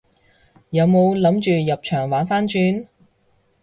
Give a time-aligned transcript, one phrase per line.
[0.71, 2.87] 有冇諗住入場玩番轉？